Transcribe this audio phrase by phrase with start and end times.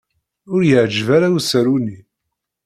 [0.53, 1.97] Ur y-iɛǧib ara usaru-nni